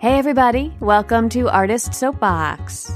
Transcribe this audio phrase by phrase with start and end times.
[0.00, 2.90] Hey, everybody, welcome to Artist Soapbox.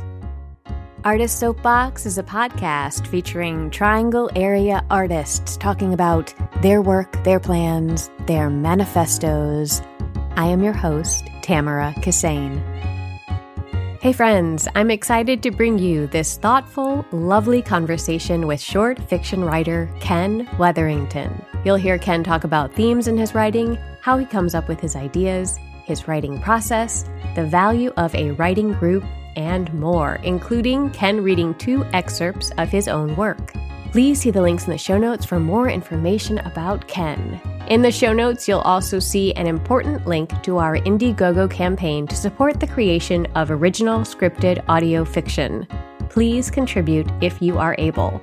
[1.05, 6.33] Artist Soapbox is a podcast featuring Triangle area artists talking about
[6.63, 9.83] their work, their plans, their manifestos.
[10.37, 12.59] I am your host, Tamara Kissane.
[14.01, 19.95] Hey, friends, I'm excited to bring you this thoughtful, lovely conversation with short fiction writer
[20.01, 21.45] Ken Wetherington.
[21.67, 24.97] You'll hear Ken talk about themes in his writing, how he comes up with his
[24.97, 27.05] ideas, his writing process,
[27.35, 29.05] the value of a writing group,
[29.37, 33.53] and more, including Ken reading two excerpts of his own work.
[33.93, 37.41] Please see the links in the show notes for more information about Ken.
[37.69, 42.17] In the show notes, you'll also see an important link to our Indiegogo campaign to
[42.17, 45.67] support the creation of original scripted audio fiction.
[46.11, 48.21] Please contribute if you are able.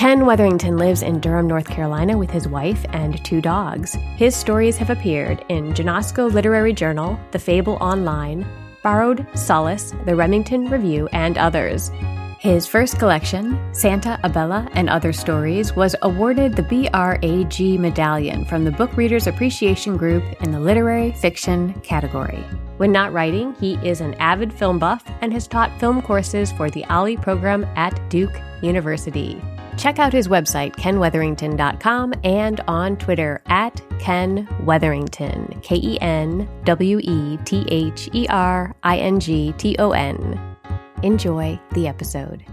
[0.00, 3.98] Ken Wetherington lives in Durham, North Carolina with his wife and two dogs.
[4.16, 8.46] His stories have appeared in Jonasco Literary Journal, The Fable Online,
[8.82, 11.90] Borrowed Solace, The Remington Review, and others.
[12.38, 18.72] His first collection, Santa Abella and Other Stories, was awarded the BRAG Medallion from the
[18.72, 22.42] Book Readers Appreciation Group in the Literary Fiction category.
[22.78, 26.70] When not writing, he is an avid film buff and has taught film courses for
[26.70, 29.38] the OLLI program at Duke University.
[29.80, 37.00] Check out his website, kenwetherington.com, and on Twitter at Ken Wetherington, K E N W
[37.02, 40.38] E T H E R I N G T O N.
[41.02, 42.44] Enjoy the episode.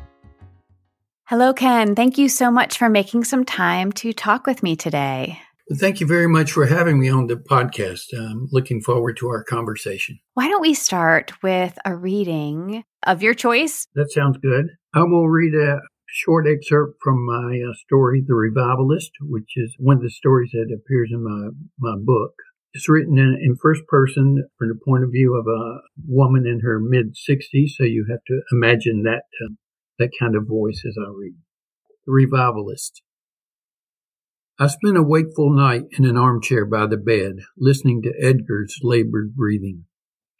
[1.25, 1.95] Hello, Ken.
[1.95, 5.37] Thank you so much for making some time to talk with me today.
[5.69, 8.05] Thank you very much for having me on the podcast.
[8.17, 10.17] I'm looking forward to our conversation.
[10.35, 13.85] Why don't we start with a reading of your choice?
[13.95, 14.67] That sounds good.
[14.93, 19.97] I will read a short excerpt from my uh, story, The Revivalist, which is one
[19.97, 22.33] of the stories that appears in my, my book.
[22.73, 26.61] It's written in, in first person from the point of view of a woman in
[26.61, 29.53] her mid 60s, so you have to imagine that, uh,
[29.99, 31.35] that kind of voice as I read.
[32.05, 33.01] The Revivalist.
[34.59, 39.35] I spent a wakeful night in an armchair by the bed, listening to Edgar's labored
[39.35, 39.85] breathing.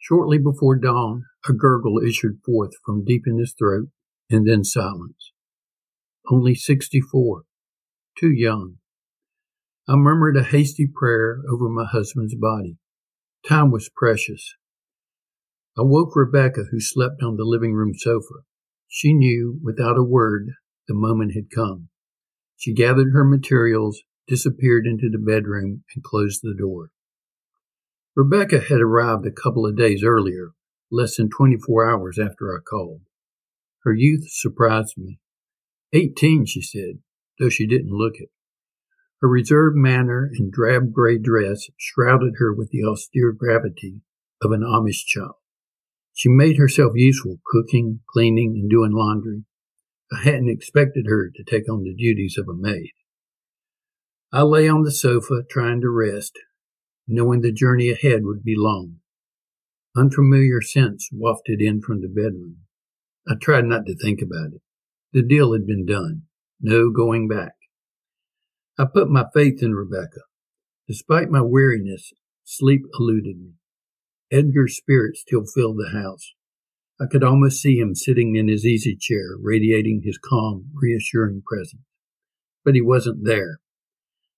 [0.00, 3.88] Shortly before dawn, a gurgle issued forth from deep in his throat,
[4.30, 5.32] and then silence
[6.30, 7.42] only 64,
[8.18, 8.76] too young.
[9.88, 12.76] I murmured a hasty prayer over my husband's body.
[13.46, 14.54] Time was precious.
[15.78, 18.42] I woke Rebecca, who slept on the living room sofa.
[18.88, 20.50] She knew, without a word,
[20.86, 21.88] the moment had come.
[22.56, 26.90] She gathered her materials, disappeared into the bedroom, and closed the door.
[28.16, 30.50] Rebecca had arrived a couple of days earlier,
[30.90, 33.02] less than 24 hours after I called.
[33.84, 35.20] Her youth surprised me.
[35.92, 36.98] Eighteen, she said,
[37.38, 38.30] though she didn't look it.
[39.20, 44.02] Her reserved manner and drab gray dress shrouded her with the austere gravity
[44.42, 45.34] of an Amish child.
[46.12, 49.44] She made herself useful cooking, cleaning, and doing laundry.
[50.12, 52.92] I hadn't expected her to take on the duties of a maid.
[54.32, 56.38] I lay on the sofa trying to rest,
[57.06, 58.96] knowing the journey ahead would be long.
[59.96, 62.58] Unfamiliar scents wafted in from the bedroom.
[63.28, 64.62] I tried not to think about it.
[65.12, 66.22] The deal had been done.
[66.60, 67.52] No going back.
[68.78, 70.20] I put my faith in Rebecca.
[70.86, 72.12] Despite my weariness,
[72.44, 73.52] sleep eluded me.
[74.30, 76.34] Edgar's spirit still filled the house.
[77.00, 81.82] I could almost see him sitting in his easy chair, radiating his calm, reassuring presence.
[82.64, 83.60] But he wasn't there.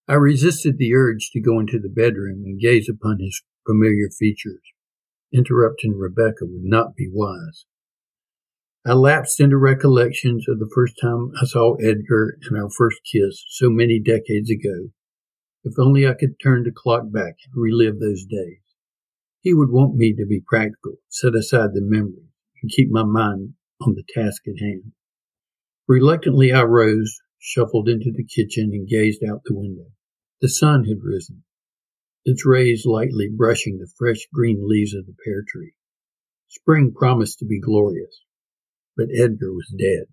[0.07, 4.63] I resisted the urge to go into the bedroom and gaze upon his familiar features.
[5.33, 7.65] Interrupting Rebecca would not be wise.
[8.87, 13.45] I lapsed into recollections of the first time I saw Edgar and our first kiss
[13.51, 14.89] so many decades ago.
[15.65, 18.63] If only I could turn the clock back and relive those days.
[19.43, 22.31] He would want me to be practical, set aside the memory,
[22.63, 23.53] and keep my mind
[23.83, 24.93] on the task at hand.
[25.87, 29.91] Reluctantly, I rose, shuffled into the kitchen, and gazed out the window.
[30.41, 31.43] The sun had risen,
[32.25, 35.75] its rays lightly brushing the fresh green leaves of the pear tree.
[36.49, 38.23] Spring promised to be glorious
[38.97, 40.05] but Edgar was dead.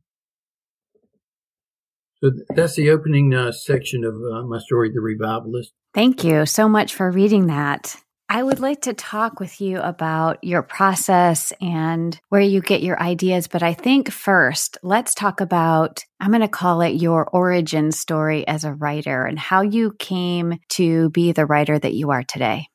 [2.24, 5.72] So that's the opening uh, section of uh, my story, The Revivalist.
[5.94, 7.96] Thank you so much for reading that.
[8.30, 13.02] I would like to talk with you about your process and where you get your
[13.02, 13.48] ideas.
[13.48, 18.46] But I think first, let's talk about, I'm going to call it your origin story
[18.46, 22.68] as a writer and how you came to be the writer that you are today.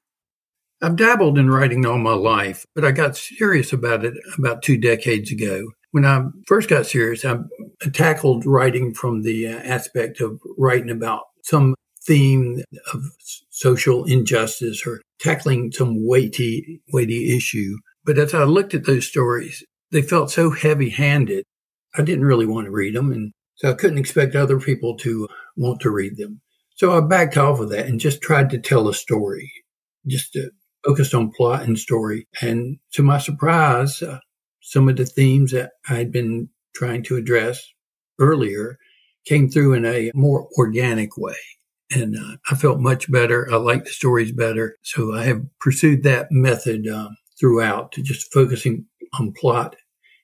[0.81, 4.79] I've dabbled in writing all my life, but I got serious about it about two
[4.79, 5.73] decades ago.
[5.93, 7.37] When I first got serious, I
[7.93, 11.75] tackled writing from the uh, aspect of writing about some
[12.07, 12.63] theme
[12.93, 13.03] of
[13.51, 17.77] social injustice or tackling some weighty, weighty issue.
[18.05, 21.45] But as I looked at those stories, they felt so heavy handed.
[21.97, 23.13] I didn't really want to read them.
[23.13, 26.41] And so I couldn't expect other people to want to read them.
[26.75, 29.53] So I backed off of that and just tried to tell a story,
[30.07, 30.51] just to
[30.85, 32.27] focus on plot and story.
[32.41, 34.19] And to my surprise, uh,
[34.63, 37.63] some of the themes that I had been trying to address
[38.19, 38.79] earlier
[39.27, 41.37] came through in a more organic way.
[41.95, 43.49] And uh, I felt much better.
[43.53, 44.77] I liked the stories better.
[44.83, 48.87] So I have pursued that method um, throughout to just focusing
[49.19, 49.77] on plot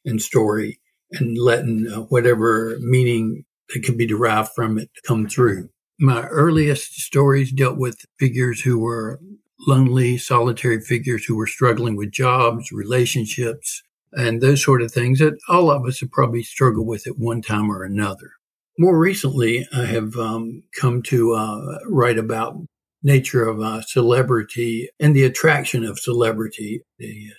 [0.05, 0.81] and story
[1.13, 5.69] and letting uh, whatever meaning that could be derived from it come through.
[6.01, 9.21] My earliest stories dealt with figures who were
[9.67, 13.83] lonely, solitary figures who were struggling with jobs, relationships,
[14.13, 17.43] and those sort of things that all of us have probably struggled with at one
[17.43, 18.33] time or another.
[18.79, 22.57] More recently, I have um, come to uh, write about
[23.03, 27.31] nature of uh, celebrity and the attraction of celebrity, the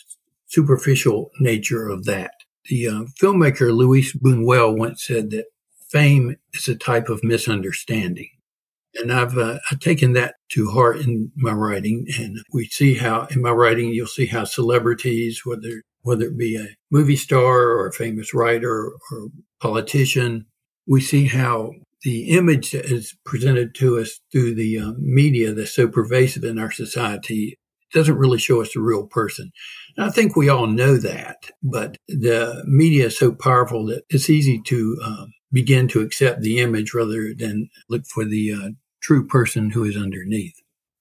[0.48, 2.32] superficial nature of that.
[2.66, 5.46] The uh, filmmaker Luis Buñuel once said that
[5.90, 8.30] fame is a type of misunderstanding.
[8.96, 12.06] And I've, uh, I've taken that to heart in my writing.
[12.18, 16.56] And we see how in my writing, you'll see how celebrities, whether, whether it be
[16.56, 19.28] a movie star or a famous writer or
[19.60, 20.46] politician,
[20.88, 21.72] we see how
[22.04, 26.58] the image that is presented to us through the uh, media that's so pervasive in
[26.58, 27.58] our society
[27.94, 29.52] doesn't really show us the real person.
[29.98, 34.30] And I think we all know that, but the media is so powerful that it's
[34.30, 38.70] easy to um, begin to accept the image rather than look for the uh,
[39.02, 40.54] true person who is underneath.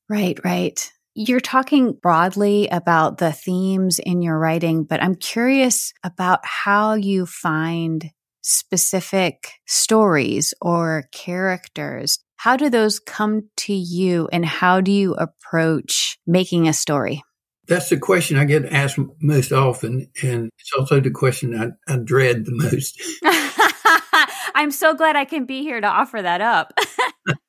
[0.09, 0.91] Right, right.
[1.21, 7.27] You're talking broadly about the themes in your writing, but I'm curious about how you
[7.27, 12.21] find specific stories or characters.
[12.37, 17.25] How do those come to you and how do you approach making a story?
[17.67, 20.09] That's the question I get asked most often.
[20.23, 22.97] And it's also the question I, I dread the most.
[24.55, 26.73] I'm so glad I can be here to offer that up.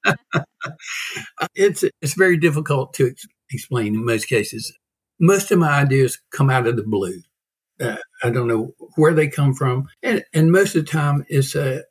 [1.53, 3.13] it's, it's very difficult to
[3.51, 4.73] ex- explain in most cases.
[5.19, 7.21] Most of my ideas come out of the blue.
[7.79, 9.87] Uh, I don't know where they come from.
[10.03, 11.83] And, and most of the time it's a,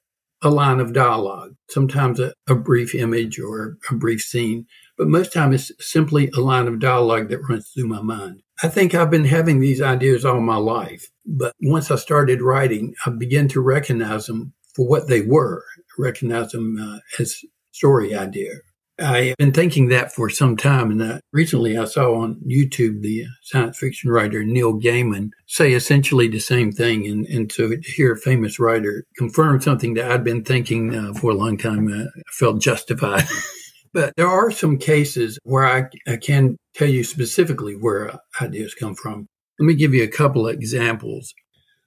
[0.43, 4.67] a line of dialogue, sometimes a, a brief image or a brief scene,
[4.97, 8.43] but most time it's simply a line of dialogue that runs through my mind.
[8.63, 12.95] I think I've been having these ideas all my life, but once I started writing,
[13.07, 15.65] I began to recognize them for what they were,
[15.99, 17.41] recognize them uh, as
[17.73, 18.55] story idea
[19.00, 20.91] I've been thinking that for some time.
[20.91, 26.27] And uh, recently I saw on YouTube the science fiction writer Neil Gaiman say essentially
[26.29, 27.06] the same thing.
[27.06, 31.31] And, and to hear a famous writer confirm something that I'd been thinking uh, for
[31.31, 33.25] a long time, uh, felt justified.
[33.93, 38.95] but there are some cases where I, I can tell you specifically where ideas come
[38.95, 39.27] from.
[39.61, 41.35] Let me give you a couple of examples.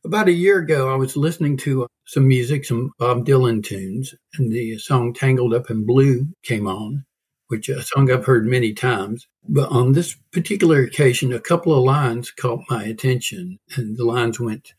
[0.03, 4.51] About a year ago, I was listening to some music, some Bob Dylan tunes, and
[4.51, 7.05] the song Tangled Up in Blue came on,
[7.47, 9.29] which a song I've heard many times.
[9.47, 14.41] But on this particular occasion, a couple of lines caught my attention, and the lines
[14.41, 14.73] went,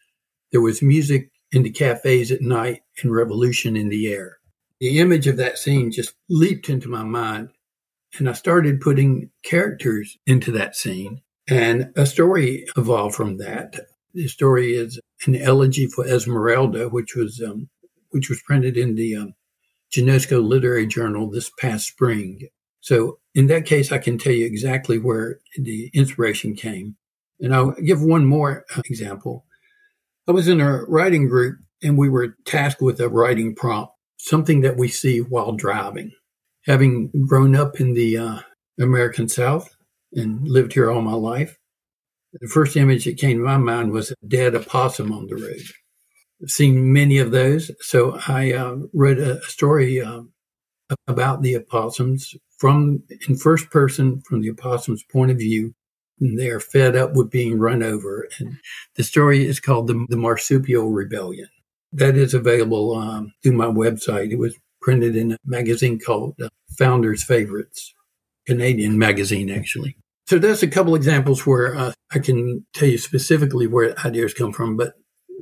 [0.51, 4.37] There was music in the cafes at night and revolution in the air.
[4.81, 7.49] The image of that scene just leaped into my mind,
[8.19, 11.23] and I started putting characters into that scene.
[11.49, 13.87] And a story evolved from that.
[14.15, 17.69] The story is an elegy for Esmeralda, which was um,
[18.11, 19.35] which was printed in the um,
[19.93, 22.49] Junesco Literary Journal this past spring.
[22.81, 26.97] So in that case, I can tell you exactly where the inspiration came.
[27.41, 29.45] And I'll give one more uh, example.
[30.29, 34.61] I was in a writing group and we were tasked with a writing prompt, something
[34.61, 36.13] that we see while driving.
[36.67, 38.39] Having grown up in the uh,
[38.81, 39.75] American South
[40.13, 41.59] and lived here all my life,
[42.41, 45.61] the first image that came to my mind was a dead opossum on the road.
[46.43, 50.23] I've seen many of those, so I uh, wrote a story uh,
[51.07, 55.75] about the opossums from in first person from the opossum's point of view.
[56.21, 58.29] And they are fed up with being run over.
[58.39, 58.59] And
[58.95, 61.49] the story is called the, the Marsupial Rebellion.
[61.93, 64.31] That is available um, through my website.
[64.31, 66.49] It was printed in a magazine called uh,
[66.79, 67.95] Founders Favorites,
[68.47, 69.97] Canadian magazine, actually.
[70.27, 74.53] So that's a couple examples where uh, I can tell you specifically where ideas come
[74.53, 74.95] from, but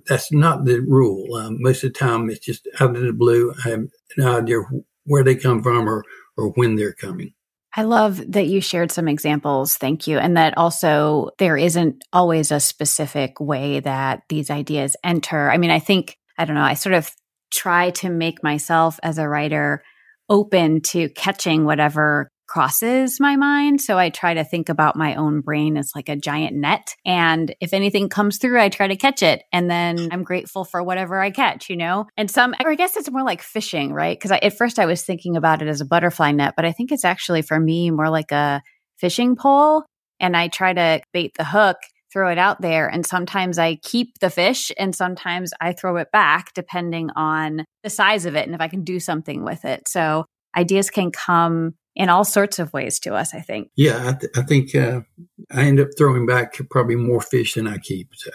[0.06, 1.34] that's not the rule.
[1.34, 3.52] Um, most of the time, it's just out of the blue.
[3.64, 3.84] I have
[4.16, 4.58] no idea
[5.04, 6.04] where they come from or,
[6.37, 7.34] or when they're coming.
[7.76, 9.76] I love that you shared some examples.
[9.76, 10.18] Thank you.
[10.18, 15.50] And that also there isn't always a specific way that these ideas enter.
[15.50, 17.10] I mean, I think, I don't know, I sort of
[17.52, 19.82] try to make myself as a writer
[20.28, 23.80] open to catching whatever crosses my mind.
[23.80, 26.97] So I try to think about my own brain as like a giant net.
[27.07, 29.45] And if anything comes through, I try to catch it.
[29.52, 32.07] And then I'm grateful for whatever I catch, you know?
[32.16, 34.19] And some, or I guess it's more like fishing, right?
[34.19, 36.90] Because at first I was thinking about it as a butterfly net, but I think
[36.90, 38.62] it's actually for me more like a
[38.99, 39.85] fishing pole.
[40.19, 41.76] And I try to bait the hook
[42.12, 42.88] throw it out there.
[42.88, 47.90] And sometimes I keep the fish and sometimes I throw it back depending on the
[47.90, 49.87] size of it and if I can do something with it.
[49.87, 50.25] So
[50.57, 53.69] ideas can come in all sorts of ways to us, I think.
[53.76, 55.02] Yeah, I, th- I think uh,
[55.50, 58.09] I end up throwing back probably more fish than I keep.
[58.14, 58.30] So.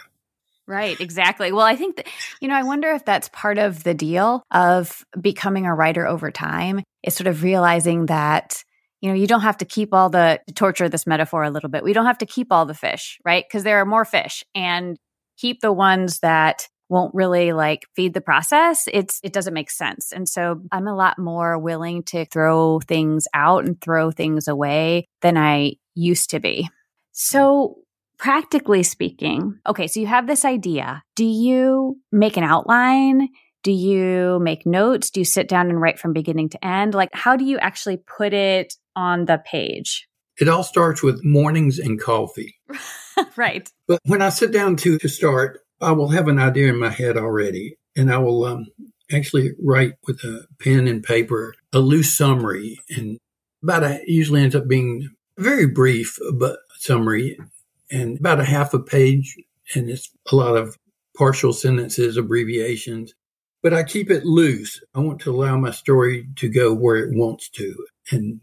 [0.67, 1.51] Right, exactly.
[1.51, 2.07] Well, I think that,
[2.39, 6.29] you know, I wonder if that's part of the deal of becoming a writer over
[6.29, 8.63] time is sort of realizing that
[9.01, 11.84] you know, you don't have to keep all the torture this metaphor a little bit.
[11.84, 13.43] We don't have to keep all the fish, right?
[13.48, 14.98] Because there are more fish and
[15.38, 18.87] keep the ones that won't really like feed the process.
[18.91, 20.11] It's it doesn't make sense.
[20.11, 25.07] And so I'm a lot more willing to throw things out and throw things away
[25.21, 26.69] than I used to be.
[27.11, 27.77] So
[28.17, 31.03] practically speaking, okay, so you have this idea.
[31.15, 33.29] Do you make an outline?
[33.63, 35.09] Do you make notes?
[35.09, 36.93] Do you sit down and write from beginning to end?
[36.93, 40.07] Like, how do you actually put it on the page?
[40.39, 42.59] It all starts with mornings and coffee.
[43.35, 43.67] right.
[43.87, 46.89] But when I sit down to, to start, I will have an idea in my
[46.89, 48.67] head already, and I will um,
[49.12, 53.20] actually write with a pen and paper a loose summary, and
[53.63, 57.38] about a usually ends up being very brief, but summary,
[57.91, 59.36] and about a half a page,
[59.74, 60.77] and it's a lot of
[61.17, 63.13] partial sentences, abbreviations
[63.65, 64.79] but I keep it loose.
[64.94, 67.75] I want to allow my story to go where it wants to.
[68.12, 68.39] And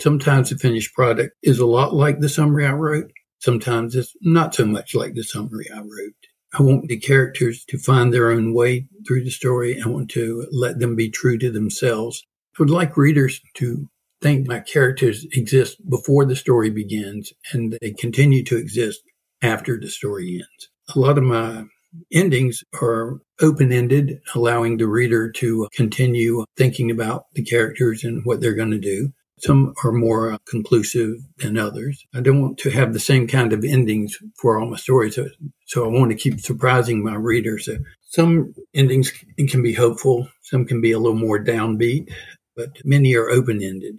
[0.00, 3.12] sometimes the finished product is a lot like the summary I wrote.
[3.38, 6.26] Sometimes it's not so much like the summary I wrote.
[6.58, 9.80] I want the characters to find their own way through the story.
[9.80, 12.24] I want to let them be true to themselves.
[12.58, 13.88] I would like readers to
[14.20, 19.00] think my characters exist before the story begins and they continue to exist
[19.42, 20.68] after the story ends.
[20.94, 21.64] A lot of my
[22.12, 28.40] endings are open ended, allowing the reader to continue thinking about the characters and what
[28.40, 29.10] they're going to do.
[29.40, 32.04] Some are more conclusive than others.
[32.14, 35.28] I don't want to have the same kind of endings for all my stories, so,
[35.66, 37.68] so I want to keep surprising my readers.
[37.68, 39.12] Uh, some endings
[39.48, 42.12] can be hopeful, some can be a little more downbeat,
[42.56, 43.98] but many are open ended.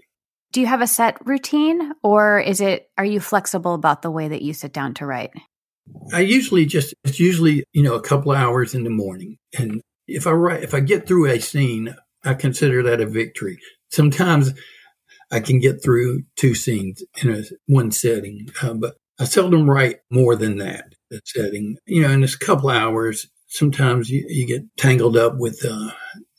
[0.52, 4.28] Do you have a set routine or is it are you flexible about the way
[4.28, 5.32] that you sit down to write?
[6.14, 9.38] I usually just, it's usually, you know, a couple hours in the morning.
[9.58, 13.58] And if I write, if I get through a scene, I consider that a victory.
[13.90, 14.54] Sometimes
[15.32, 19.98] I can get through two scenes in a one setting, uh, but I seldom write
[20.10, 20.94] more than that,
[21.26, 21.78] setting.
[21.86, 25.92] You know, in this couple hours, sometimes you, you get tangled up with uh,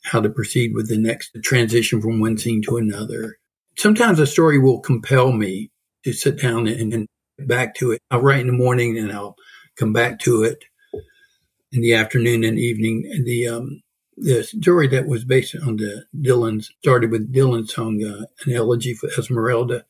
[0.03, 3.37] how to proceed with the next transition from one scene to another.
[3.77, 5.71] Sometimes a story will compel me
[6.03, 7.07] to sit down and, and
[7.39, 8.01] back to it.
[8.11, 9.35] I'll write in the morning and I'll
[9.77, 10.63] come back to it
[11.71, 13.23] in the afternoon and evening.
[13.25, 13.81] The um,
[14.17, 18.93] the story that was based on the Dylan started with Dylan's song uh, "An Elegy
[18.93, 19.85] for Esmeralda."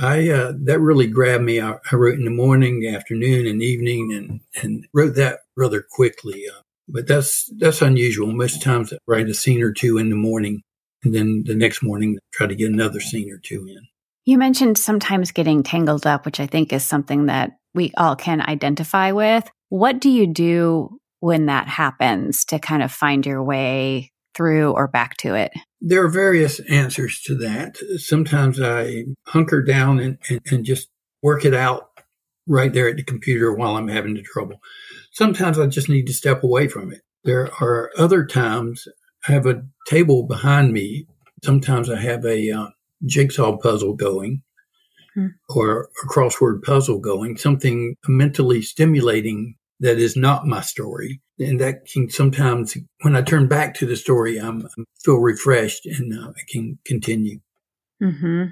[0.00, 1.60] I uh, that really grabbed me.
[1.60, 6.44] I, I, wrote in the morning, afternoon, and evening, and and wrote that rather quickly.
[6.48, 8.32] Uh, but that's that's unusual.
[8.32, 10.62] Most times, I write a scene or two in the morning,
[11.04, 13.86] and then the next morning try to get another scene or two in.
[14.24, 18.40] You mentioned sometimes getting tangled up, which I think is something that we all can
[18.40, 19.50] identify with.
[19.68, 24.88] What do you do when that happens to kind of find your way through or
[24.88, 25.52] back to it?
[25.80, 27.76] There are various answers to that.
[27.96, 30.88] Sometimes I hunker down and, and, and just
[31.22, 31.90] work it out
[32.48, 34.60] right there at the computer while I'm having the trouble.
[35.12, 37.02] Sometimes I just need to step away from it.
[37.22, 38.88] There are other times
[39.28, 41.06] I have a table behind me.
[41.44, 42.66] Sometimes I have a uh,
[43.06, 44.42] jigsaw puzzle going
[45.14, 45.28] hmm.
[45.50, 51.20] or a crossword puzzle going, something mentally stimulating that is not my story.
[51.38, 55.86] And that can sometimes, when I turn back to the story, I'm, I feel refreshed
[55.86, 57.40] and uh, I can continue.
[58.02, 58.44] Mm-hmm.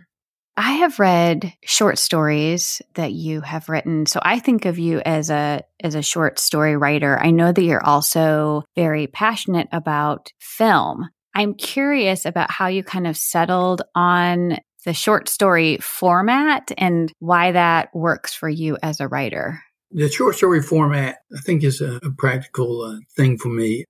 [0.56, 4.06] I have read short stories that you have written.
[4.06, 7.18] So I think of you as a as a short story writer.
[7.18, 11.08] I know that you're also very passionate about film.
[11.34, 17.52] I'm curious about how you kind of settled on the short story format and why
[17.52, 19.62] that works for you as a writer.
[19.92, 23.85] The short story format, I think, is a, a practical uh, thing for me.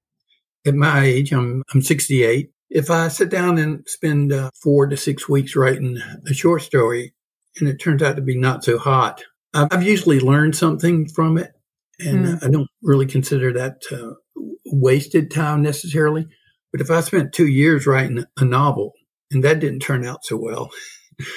[0.67, 2.51] At my age, I'm I'm 68.
[2.71, 7.15] If I sit down and spend uh, four to six weeks writing a short story,
[7.59, 11.37] and it turns out to be not so hot, I've, I've usually learned something from
[11.39, 11.53] it,
[11.99, 12.45] and mm.
[12.45, 14.15] I don't really consider that uh,
[14.67, 16.27] wasted time necessarily.
[16.73, 18.93] But if I spent two years writing a novel
[19.31, 20.71] and that didn't turn out so well,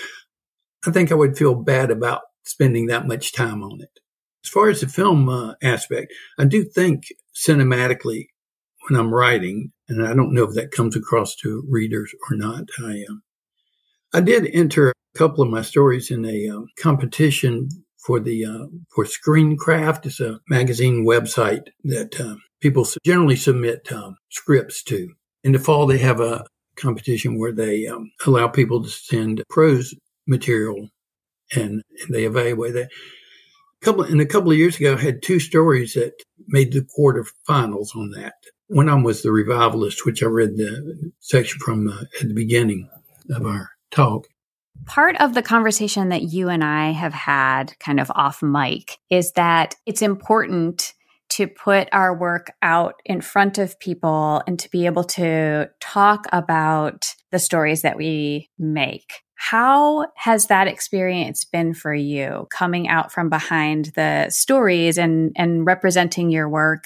[0.85, 3.99] I think I would feel bad about spending that much time on it.
[4.43, 8.27] As far as the film uh, aspect, I do think cinematically
[8.87, 12.65] when I'm writing, and I don't know if that comes across to readers or not.
[12.79, 13.15] I uh,
[14.15, 17.69] I did enter a couple of my stories in a um, competition
[18.05, 20.05] for the uh, for Screencraft.
[20.05, 25.09] It's a magazine website that uh, people generally submit um, scripts to.
[25.43, 26.45] In the fall, they have a
[26.75, 29.95] competition where they um, allow people to send prose
[30.27, 30.89] material,
[31.55, 32.89] and, and they evaluate that.
[33.83, 36.13] Couple in a couple of years ago, I had two stories that
[36.47, 38.35] made the quarterfinals on that.
[38.67, 42.33] One of them was the revivalist, which I read the section from uh, at the
[42.33, 42.89] beginning
[43.29, 44.27] of our talk.
[44.85, 49.33] Part of the conversation that you and I have had kind of off mic is
[49.33, 50.93] that it's important
[51.29, 56.25] to put our work out in front of people and to be able to talk
[56.31, 59.11] about the stories that we make.
[59.49, 65.65] How has that experience been for you coming out from behind the stories and, and
[65.65, 66.85] representing your work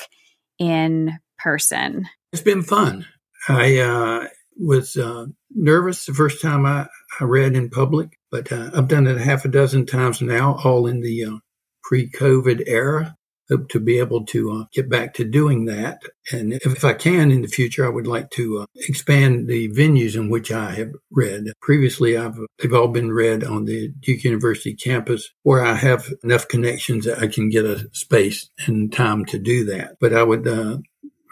[0.57, 2.07] in person?
[2.33, 3.05] It's been fun.
[3.47, 6.87] I uh, was uh, nervous the first time I,
[7.19, 10.87] I read in public, but uh, I've done it half a dozen times now, all
[10.87, 11.37] in the uh,
[11.83, 13.15] pre COVID era
[13.49, 16.01] hope to be able to uh, get back to doing that.
[16.31, 20.15] And if I can in the future, I would like to uh, expand the venues
[20.15, 21.45] in which I have read.
[21.61, 26.47] Previously, I've they've all been read on the Duke University campus, where I have enough
[26.47, 29.97] connections that I can get a space and time to do that.
[29.99, 30.77] But I would uh,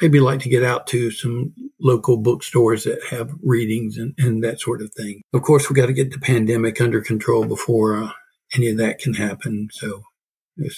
[0.02, 4.62] maybe like to get out to some local bookstores that have readings and, and that
[4.62, 5.22] sort of thing.
[5.34, 8.12] Of course, we've got to get the pandemic under control before uh,
[8.54, 9.70] any of that can happen.
[9.72, 10.04] So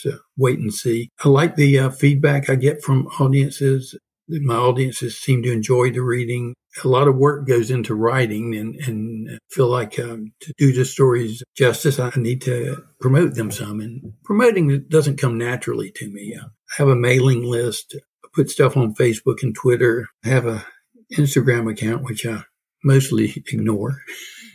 [0.05, 1.09] uh, wait and see.
[1.23, 3.97] I like the uh, feedback I get from audiences.
[4.27, 6.53] My audiences seem to enjoy the reading.
[6.83, 10.85] A lot of work goes into writing and, and feel like um, to do the
[10.85, 13.79] stories justice, I need to promote them some.
[13.79, 16.37] And promoting doesn't come naturally to me.
[16.37, 16.45] I
[16.77, 20.07] have a mailing list, I put stuff on Facebook and Twitter.
[20.23, 20.65] I have a
[21.13, 22.43] Instagram account, which I
[22.83, 24.01] mostly ignore,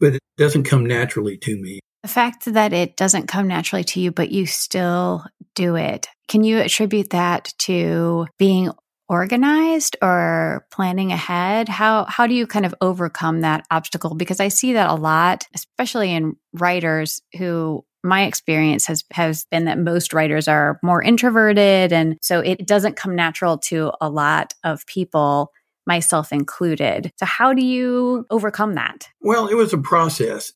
[0.00, 1.80] but it doesn't come naturally to me.
[2.06, 5.24] The fact that it doesn't come naturally to you, but you still
[5.56, 8.70] do it, can you attribute that to being
[9.08, 11.68] organized or planning ahead?
[11.68, 14.14] How how do you kind of overcome that obstacle?
[14.14, 19.64] Because I see that a lot, especially in writers who my experience has has been
[19.64, 24.54] that most writers are more introverted and so it doesn't come natural to a lot
[24.62, 25.50] of people
[25.88, 27.10] myself included.
[27.18, 29.08] So how do you overcome that?
[29.20, 30.52] Well, it was a process.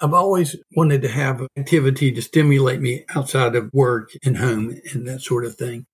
[0.00, 5.06] I've always wanted to have activity to stimulate me outside of work and home and
[5.08, 5.86] that sort of thing.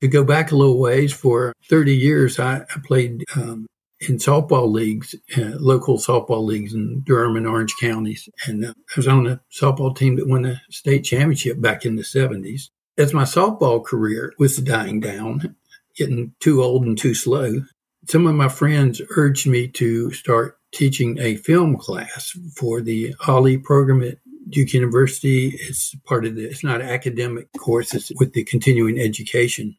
[0.00, 3.66] To go back a little ways, for 30 years, I, I played um,
[4.00, 8.28] in softball leagues, uh, local softball leagues in Durham and Orange counties.
[8.46, 11.94] And uh, I was on a softball team that won a state championship back in
[11.94, 12.70] the 70s.
[12.98, 15.54] As my softball career was dying down,
[15.96, 17.62] getting too old and too slow,
[18.08, 23.62] some of my friends urged me to start teaching a film class for the OLLI
[23.62, 25.56] program at Duke University.
[25.60, 29.76] It's part of the, it's not academic course, it's with the continuing education.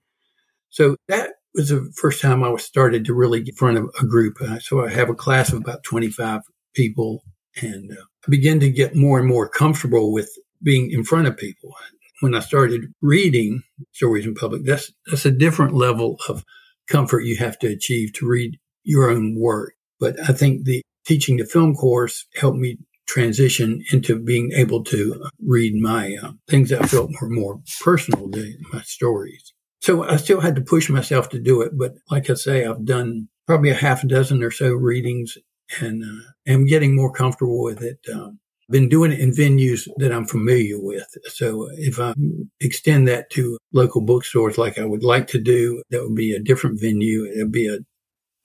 [0.70, 3.90] So that was the first time I was started to really get in front of
[4.02, 4.38] a group.
[4.42, 6.42] Uh, so I have a class of about 25
[6.74, 7.24] people
[7.62, 10.30] and uh, I began to get more and more comfortable with
[10.62, 11.76] being in front of people.
[12.22, 16.44] When I started reading stories in public, that's, that's a different level of
[16.88, 19.74] comfort you have to achieve to read your own work.
[20.00, 22.78] But I think the teaching the film course helped me
[23.08, 28.30] transition into being able to read my uh, things that I felt were more personal,
[28.32, 29.54] to my stories.
[29.82, 31.78] So I still had to push myself to do it.
[31.78, 35.38] But like I say, I've done probably a half a dozen or so readings
[35.82, 38.00] and uh, am getting more comfortable with it.
[38.14, 41.06] Um, been doing it in venues that I'm familiar with.
[41.28, 42.14] So if I
[42.62, 46.40] extend that to local bookstores like I would like to do, that would be a
[46.40, 47.26] different venue.
[47.26, 47.80] It would be a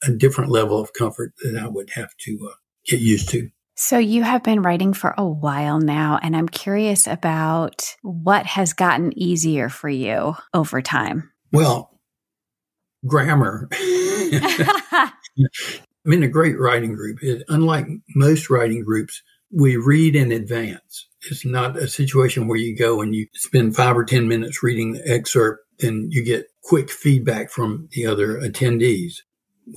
[0.03, 2.55] a different level of comfort that I would have to uh,
[2.87, 3.51] get used to.
[3.77, 8.73] So, you have been writing for a while now, and I'm curious about what has
[8.73, 11.31] gotten easier for you over time.
[11.53, 12.01] Well,
[13.07, 13.69] grammar.
[16.09, 17.23] I'm in a great writing group.
[17.23, 21.07] It, unlike most writing groups, we read in advance.
[21.31, 24.93] It's not a situation where you go and you spend five or 10 minutes reading
[24.93, 29.21] the excerpt, then you get quick feedback from the other attendees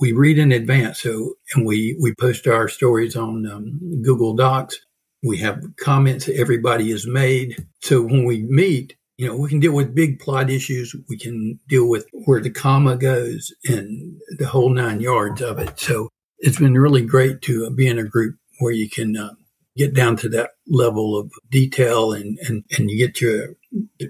[0.00, 1.00] we read in advance.
[1.00, 4.78] So, and we, we post our stories on um, Google Docs.
[5.22, 7.64] We have comments that everybody has made.
[7.80, 10.96] So when we meet, you know, we can deal with big plot issues.
[11.08, 15.78] We can deal with where the comma goes and the whole nine yards of it.
[15.78, 19.34] So it's been really great to be in a group where you can uh,
[19.76, 23.54] get down to that level of detail and, and, and you get your,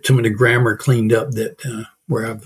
[0.05, 2.44] some of the grammar cleaned up that, uh, where I've,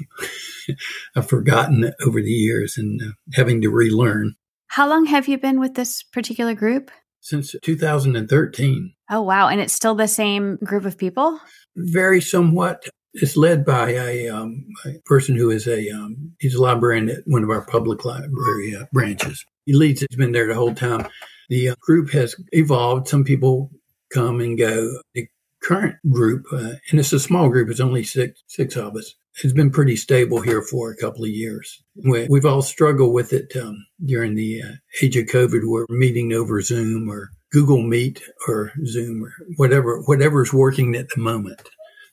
[1.16, 4.36] I've forgotten over the years and uh, having to relearn.
[4.68, 6.90] How long have you been with this particular group?
[7.20, 8.94] Since 2013.
[9.10, 9.48] Oh, wow.
[9.48, 11.40] And it's still the same group of people?
[11.76, 12.88] Very somewhat.
[13.14, 17.22] It's led by a, um, a person who is a um, he's a librarian at
[17.24, 19.44] one of our public library uh, branches.
[19.64, 20.00] He leads.
[20.00, 21.08] He's been there the whole time.
[21.48, 23.08] The uh, group has evolved.
[23.08, 23.70] Some people
[24.12, 25.00] come and go.
[25.14, 25.28] The
[25.62, 27.70] current group, uh, and it's a small group.
[27.70, 29.14] It's only six six of us.
[29.42, 31.82] Has been pretty stable here for a couple of years.
[31.94, 34.72] We, have all struggled with it um, during the uh,
[35.02, 35.60] age of COVID.
[35.62, 41.20] We're meeting over Zoom or Google Meet or Zoom or whatever whatever's working at the
[41.20, 41.68] moment.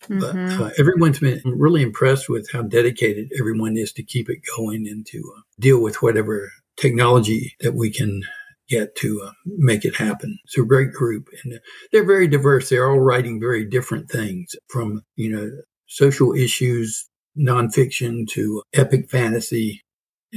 [0.09, 0.19] Mm-hmm.
[0.19, 4.85] But uh, everyone's been really impressed with how dedicated everyone is to keep it going
[4.87, 8.23] and to uh, deal with whatever technology that we can
[8.67, 10.39] get to uh, make it happen.
[10.45, 11.57] It's a great group and uh,
[11.91, 12.69] they're very diverse.
[12.69, 15.51] They're all writing very different things from, you know,
[15.87, 19.81] social issues, nonfiction to epic fantasy.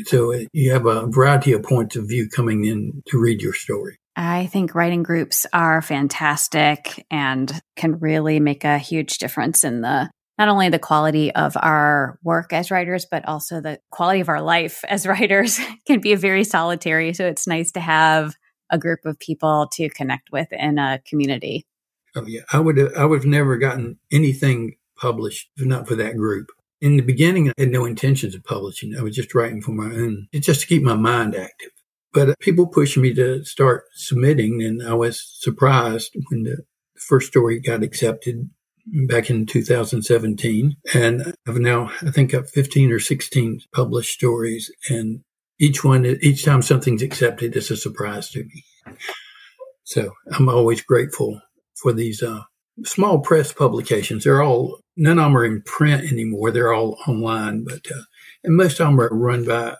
[0.04, 3.54] So uh, you have a variety of points of view coming in to read your
[3.54, 3.96] story.
[4.16, 10.10] I think writing groups are fantastic and can really make a huge difference in the
[10.38, 14.42] not only the quality of our work as writers, but also the quality of our
[14.42, 17.14] life as writers can be very solitary.
[17.14, 18.34] So it's nice to have
[18.70, 21.64] a group of people to connect with in a community.
[22.14, 25.94] Oh yeah, I would have, I would have never gotten anything published if not for
[25.96, 26.48] that group.
[26.80, 28.94] In the beginning, I had no intentions of publishing.
[28.98, 31.70] I was just writing for my own, just to keep my mind active.
[32.12, 36.64] But people pushed me to start submitting, and I was surprised when the
[36.98, 38.50] first story got accepted
[39.08, 40.76] back in 2017.
[40.94, 45.20] And I've now, I think, got 15 or 16 published stories, and
[45.58, 48.64] each one, each time something's accepted, it's a surprise to me.
[49.84, 51.40] So I'm always grateful
[51.74, 52.40] for these uh,
[52.84, 54.24] small press publications.
[54.24, 56.50] They're all none of them are in print anymore.
[56.50, 58.02] They're all online, but uh,
[58.44, 59.76] and most of them are run by a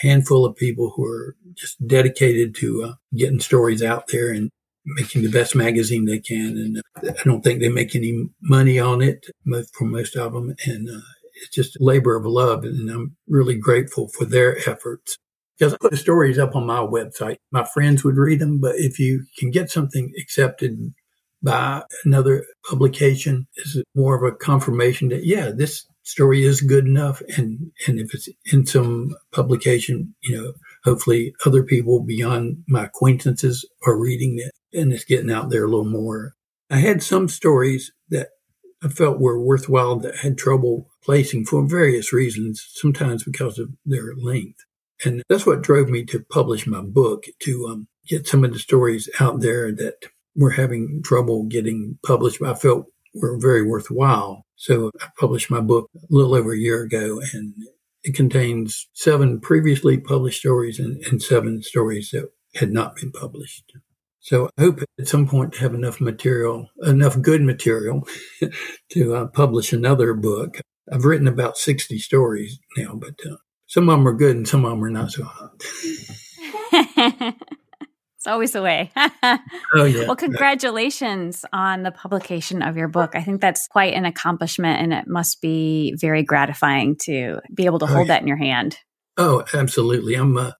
[0.00, 4.50] handful of people who are just dedicated to uh, getting stories out there and
[4.84, 6.56] making the best magazine they can.
[6.56, 9.26] And uh, I don't think they make any money on it
[9.72, 10.54] for most of them.
[10.66, 11.02] And uh,
[11.34, 12.64] it's just a labor of love.
[12.64, 15.16] And I'm really grateful for their efforts.
[15.58, 17.36] Because I put the stories up on my website.
[17.52, 20.94] My friends would read them, but if you can get something accepted
[21.42, 27.22] by another publication, is more of a confirmation that, yeah, this story is good enough.
[27.36, 30.52] And, and if it's in some publication, you know,
[30.84, 35.68] hopefully other people beyond my acquaintances are reading it and it's getting out there a
[35.68, 36.34] little more.
[36.70, 38.28] I had some stories that
[38.82, 44.14] I felt were worthwhile that had trouble placing for various reasons, sometimes because of their
[44.16, 44.60] length.
[45.04, 48.58] And that's what drove me to publish my book, to um, get some of the
[48.58, 50.06] stories out there that
[50.40, 52.42] were having trouble getting published.
[52.42, 54.46] I felt were very worthwhile.
[54.56, 57.54] So I published my book a little over a year ago and
[58.02, 63.72] it contains seven previously published stories and, and seven stories that had not been published.
[64.20, 68.06] So I hope at some point to have enough material, enough good material
[68.90, 70.60] to uh, publish another book.
[70.90, 74.64] I've written about 60 stories now, but uh, some of them are good and some
[74.64, 75.62] of them are not so hot.
[78.20, 78.90] It's always the way.
[78.96, 79.38] oh,
[79.84, 80.04] yeah.
[80.04, 83.12] Well, congratulations on the publication of your book.
[83.14, 87.78] I think that's quite an accomplishment and it must be very gratifying to be able
[87.78, 88.08] to hold oh, yeah.
[88.08, 88.76] that in your hand.
[89.16, 90.16] Oh, absolutely.
[90.16, 90.52] I'm uh,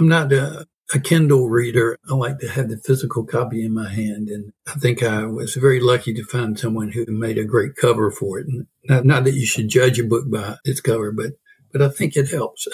[0.00, 1.96] I'm not a, a, Kindle reader.
[2.10, 4.28] I like to have the physical copy in my hand.
[4.28, 8.10] And I think I was very lucky to find someone who made a great cover
[8.10, 8.48] for it.
[8.48, 11.34] And not, not that you should judge a book by its cover, but,
[11.72, 12.66] but I think it helps.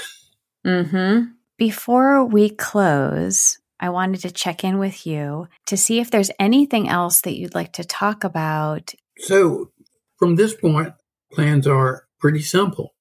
[0.64, 1.33] Mm-hmm.
[1.59, 6.88] Before we close, I wanted to check in with you to see if there's anything
[6.88, 8.95] else that you'd like to talk about.
[9.18, 9.73] So,
[10.16, 10.95] from this point,
[11.33, 12.95] plans are pretty simple.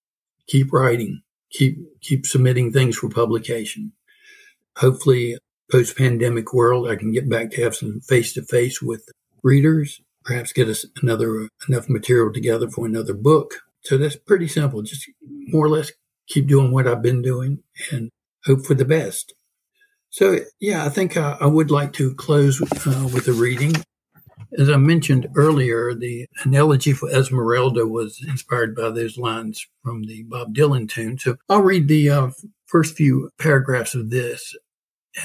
[0.47, 3.91] Keep writing, keep keep submitting things for publication.
[4.77, 5.37] Hopefully,
[5.71, 9.07] post pandemic world, I can get back to have some face to face with
[9.43, 10.01] readers.
[10.25, 13.61] Perhaps get us another enough material together for another book.
[13.81, 14.81] So that's pretty simple.
[14.81, 15.91] Just more or less
[16.27, 17.59] keep doing what I've been doing
[17.91, 18.09] and
[18.45, 19.35] hope for the best.
[20.11, 23.73] So, yeah, I think I, I would like to close uh, with a reading.
[24.57, 30.03] As I mentioned earlier, the An Elegy for Esmeralda was inspired by those lines from
[30.03, 31.17] the Bob Dylan tune.
[31.17, 32.31] So I'll read the uh,
[32.65, 34.53] first few paragraphs of this.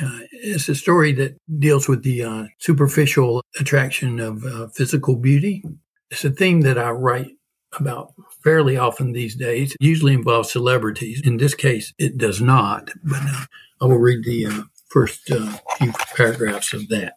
[0.01, 5.65] Uh, it's a story that deals with the uh, superficial attraction of uh, physical beauty.
[6.13, 7.33] It's a theme that I write
[7.73, 8.13] about
[8.45, 9.73] fairly often these days.
[9.73, 11.21] It usually involves celebrities.
[11.25, 13.45] In this case, it does not, but uh,
[13.81, 14.63] I will read the uh,
[14.97, 17.17] first uh, few paragraphs of that.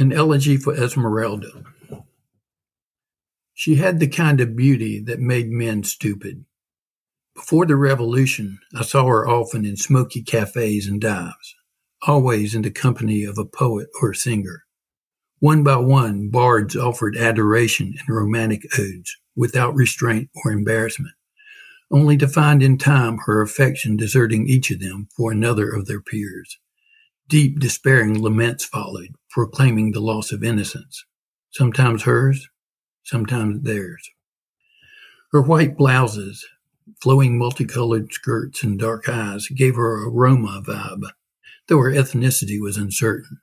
[0.00, 1.62] An elegy for Esmeralda.
[3.54, 6.44] She had the kind of beauty that made men stupid.
[7.36, 11.54] Before the revolution, I saw her often in smoky cafes and dives,
[12.04, 14.64] always in the company of a poet or singer.
[15.38, 21.14] One by one, bards offered adoration and romantic odes without restraint or embarrassment,
[21.90, 26.00] only to find in time her affection deserting each of them for another of their
[26.00, 26.58] peers.
[27.28, 31.04] Deep, despairing laments followed, proclaiming the loss of innocence,
[31.50, 32.48] sometimes hers,
[33.04, 34.10] sometimes theirs.
[35.32, 36.46] Her white blouses,
[37.00, 41.02] flowing multicolored skirts, and dark eyes gave her a Roma vibe,
[41.66, 43.40] though her ethnicity was uncertain.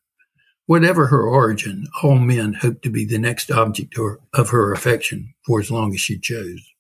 [0.66, 3.98] Whatever her origin, all men hoped to be the next object
[4.34, 6.73] of her affection for as long as she chose.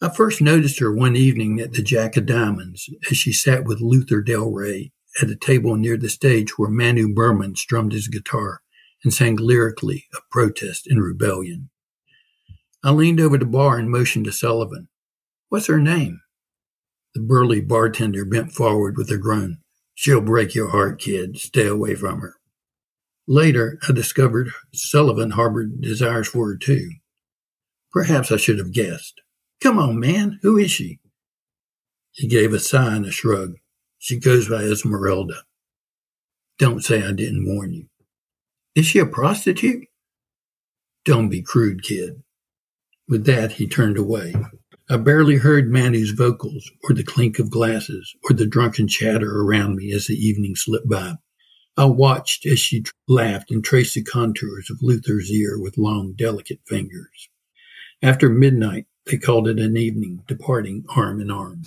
[0.00, 3.80] I first noticed her one evening at the Jack of Diamonds as she sat with
[3.80, 8.60] Luther Del Rey at a table near the stage where Manu Berman strummed his guitar
[9.02, 11.70] and sang lyrically of protest and rebellion.
[12.84, 14.86] I leaned over the bar and motioned to Sullivan.
[15.48, 16.20] What's her name?
[17.14, 19.58] The burly bartender bent forward with a groan.
[19.96, 21.38] She'll break your heart, kid.
[21.38, 22.36] Stay away from her.
[23.26, 26.88] Later, I discovered Sullivan harbored desires for her too.
[27.90, 29.20] Perhaps I should have guessed.
[29.62, 30.38] Come on, man.
[30.42, 31.00] Who is she?
[32.12, 33.54] He gave a sigh and a shrug.
[33.98, 35.42] She goes by Esmeralda.
[36.58, 37.86] Don't say I didn't warn you.
[38.74, 39.86] Is she a prostitute?
[41.04, 42.22] Don't be crude, kid.
[43.08, 44.34] With that, he turned away.
[44.90, 49.76] I barely heard Manu's vocals, or the clink of glasses, or the drunken chatter around
[49.76, 51.14] me as the evening slipped by.
[51.76, 56.60] I watched as she laughed and traced the contours of Luther's ear with long, delicate
[56.66, 57.28] fingers.
[58.02, 61.64] After midnight, they called it an evening, departing arm in arm.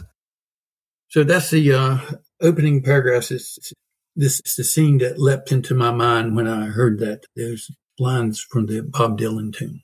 [1.10, 1.98] So that's the uh,
[2.42, 3.32] opening paragraphs.
[3.32, 3.74] It's,
[4.16, 7.26] this is the scene that leapt into my mind when I heard that.
[7.36, 9.82] Those lines from the Bob Dylan tune.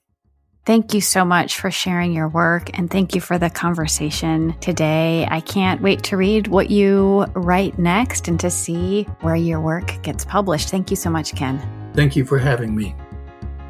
[0.65, 5.26] Thank you so much for sharing your work and thank you for the conversation today.
[5.32, 10.02] I can't wait to read what you write next and to see where your work
[10.04, 10.67] gets published.
[10.67, 11.58] Thank you so much, Ken.
[11.93, 12.93] Thank you for having me.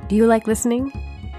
[0.08, 0.91] Do you like listening?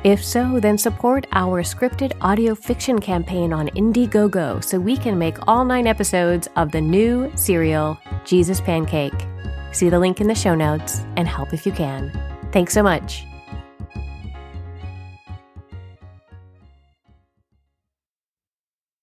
[0.04, 5.36] If so, then support our scripted audio fiction campaign on Indiegogo so we can make
[5.48, 9.26] all nine episodes of the new serial, Jesus Pancake.
[9.72, 12.12] See the link in the show notes and help if you can.
[12.52, 13.27] Thanks so much.